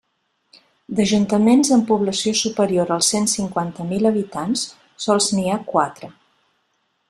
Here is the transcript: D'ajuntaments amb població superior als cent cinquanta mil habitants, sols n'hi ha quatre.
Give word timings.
D'ajuntaments 0.99 1.69
amb 1.75 1.85
població 1.91 2.33
superior 2.41 2.93
als 2.95 3.11
cent 3.15 3.29
cinquanta 3.35 3.87
mil 3.93 4.11
habitants, 4.13 4.65
sols 5.07 5.29
n'hi 5.37 5.49
ha 5.55 5.63
quatre. 5.73 6.15